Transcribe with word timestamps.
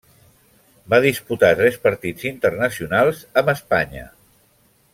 Va 0.93 0.99
disputar 1.03 1.51
tres 1.59 1.77
partits 1.83 2.25
internacionals 2.31 3.21
amb 3.43 3.53
Espanya. 3.55 4.09